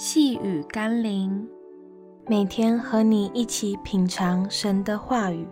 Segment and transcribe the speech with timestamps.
[0.00, 1.44] 细雨甘霖，
[2.28, 5.44] 每天和你一起品尝神的话语，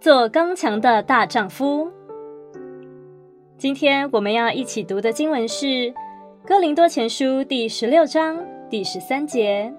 [0.00, 1.92] 做刚强的大丈夫。
[3.58, 5.66] 今天我们要一起读的经文是
[6.46, 9.70] 《哥林多前书》第十六章第十三节：“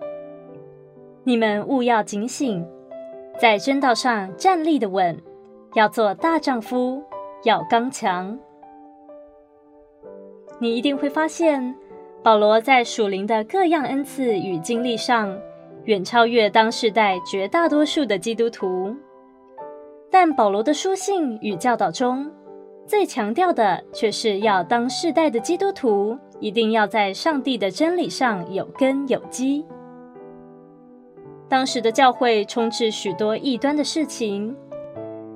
[1.25, 2.63] 你们务要警醒，
[3.39, 5.19] 在真道上站立的稳，
[5.73, 7.01] 要做大丈夫，
[7.45, 8.37] 要刚强。”
[10.63, 11.75] 你一定会发现，
[12.23, 15.37] 保罗在属灵的各样恩赐与经历上，
[15.83, 18.95] 远超越当世代绝大多数的基督徒。
[20.09, 22.31] 但保罗的书信与教导中，
[22.87, 29.65] 最强调的却是要当世代的基督徒一定要在上帝的真理上有根有基。
[31.49, 34.55] 当时的教会充斥许多异端的事情，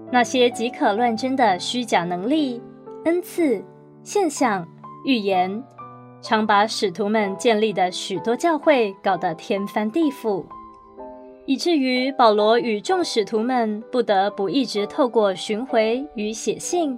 [0.09, 2.61] 那些极可乱真的虚假能力、
[3.03, 3.61] 恩赐、
[4.03, 4.65] 现象。
[5.05, 5.63] 预言
[6.21, 10.43] 常把使徒们建立的许多教会搞得天翻地覆，
[11.45, 16.97] 以至于保罗与众使徒们不得不一直透过巡回与写信，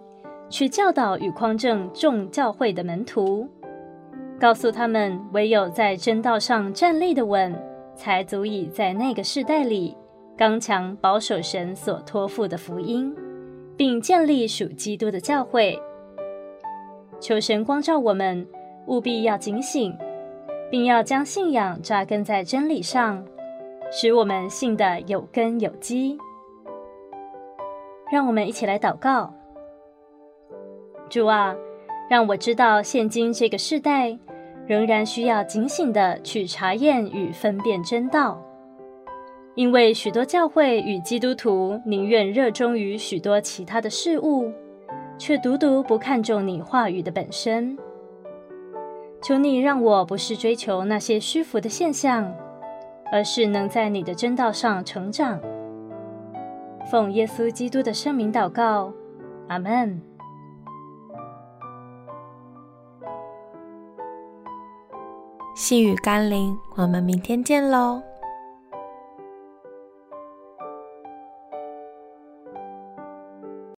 [0.49, 3.47] 去教导与匡正众教会的门徒，
[4.39, 7.53] 告诉他们唯有在真道上站立的稳，
[7.95, 9.95] 才足以在那个世代里
[10.37, 13.13] 刚强保守神所托付的福音，
[13.75, 15.79] 并建立属基督的教会。
[17.19, 18.47] 求神光照我们，
[18.87, 19.95] 务必要警醒，
[20.71, 23.25] 并要将信仰扎根在真理上，
[23.91, 26.17] 使我们信得有根有基。
[28.11, 29.33] 让我们一起来祷告：
[31.09, 31.55] 主啊，
[32.09, 34.17] 让我知道现今这个世代
[34.65, 38.41] 仍然需要警醒地去查验与分辨真道，
[39.55, 44.51] 因为许多教会与基督徒宁愿热衷于许多其他的事物。
[45.19, 47.77] 却独独不看重你话语的本身。
[49.21, 52.33] 求你让我不是追求那些虚浮的现象，
[53.11, 55.39] 而是能在你的真道上成长。
[56.89, 58.91] 奉耶稣基督的圣名祷告，
[59.49, 60.01] 阿门。
[65.53, 68.01] 细雨甘霖，我们明天见喽。